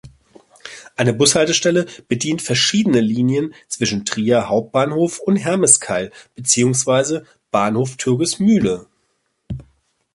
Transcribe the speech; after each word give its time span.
Eine 0.95 1.13
Bushaltestelle 1.13 1.85
bedient 2.07 2.41
verschiedene 2.41 3.01
Linien 3.01 3.53
zwischen 3.67 4.03
Trier 4.03 4.49
Hbf 4.49 5.19
und 5.19 5.35
Hermeskeil 5.35 6.09
beziehungsweise 6.33 7.27
Bahnhof 7.51 7.97
Türkismühle. 7.97 8.87